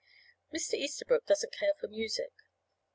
[0.51, 0.73] Mr.
[0.73, 2.31] Easterbrook doesn't care for music.